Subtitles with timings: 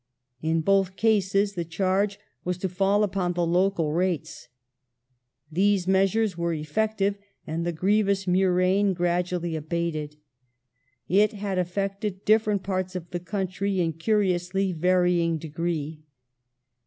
[0.41, 4.47] In both cases the charge was to fall upon the local rates.
[5.51, 10.15] These measures were effective, and the grievous murrain gradually abated.
[11.07, 16.01] It had affected different parts of the country in curiously varying degree.